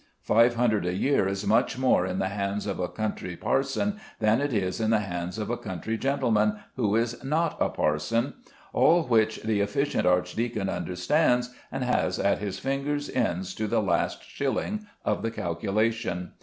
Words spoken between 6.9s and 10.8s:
is not a parson, all which the efficient archdeacon